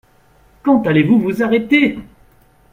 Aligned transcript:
Quand 0.63 0.87
allez-vous 0.87 1.19
vous 1.19 1.43
arrêter? 1.43 1.99